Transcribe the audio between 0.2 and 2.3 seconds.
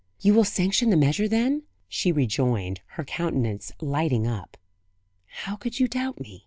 will sanction the measure then?" she